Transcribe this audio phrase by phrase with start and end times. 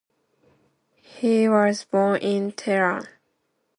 [1.03, 3.07] He was born in Tehran.